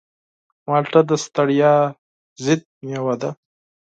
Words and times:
مالټه 0.67 1.01
د 1.09 1.11
ستړیا 1.23 1.73
ضد 2.43 2.61
مېوه 2.85 3.15
ده. 3.21 3.29